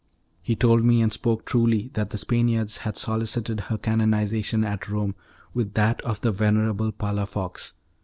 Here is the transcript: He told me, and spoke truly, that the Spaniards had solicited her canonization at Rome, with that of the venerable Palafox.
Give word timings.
He 0.41 0.55
told 0.55 0.83
me, 0.83 0.99
and 1.03 1.13
spoke 1.13 1.45
truly, 1.45 1.91
that 1.93 2.09
the 2.09 2.17
Spaniards 2.17 2.77
had 2.77 2.97
solicited 2.97 3.59
her 3.69 3.77
canonization 3.77 4.63
at 4.63 4.89
Rome, 4.89 5.13
with 5.53 5.75
that 5.75 6.01
of 6.01 6.21
the 6.21 6.31
venerable 6.31 6.91
Palafox. 6.91 7.73